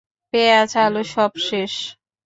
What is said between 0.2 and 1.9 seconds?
পেঁয়াজ, আলু সব শেষ।